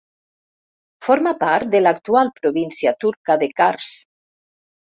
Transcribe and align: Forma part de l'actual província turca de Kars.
Forma 1.07 1.33
part 1.43 1.69
de 1.75 1.81
l'actual 1.83 2.33
província 2.39 2.97
turca 3.07 3.39
de 3.45 3.51
Kars. 3.63 3.93